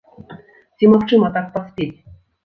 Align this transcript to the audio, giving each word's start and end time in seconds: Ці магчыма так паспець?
Ці 0.79 0.87
магчыма 0.93 1.27
так 1.35 1.51
паспець? 1.57 1.91